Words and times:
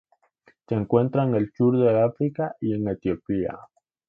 Se 0.67 0.73
encuentra 0.73 1.21
en 1.25 1.35
el 1.35 1.51
sur 1.53 1.77
de 1.77 2.01
África 2.01 2.55
y 2.59 2.73
en 2.73 2.87
Etiopía. 2.87 3.55